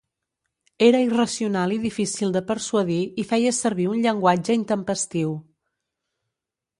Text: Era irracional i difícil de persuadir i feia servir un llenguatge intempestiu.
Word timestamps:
Era 0.85 0.99
irracional 1.07 1.75
i 1.75 1.77
difícil 1.83 2.33
de 2.37 2.41
persuadir 2.47 2.99
i 3.23 3.27
feia 3.33 3.53
servir 3.57 3.87
un 3.93 4.01
llenguatge 4.07 4.57
intempestiu. 4.61 5.37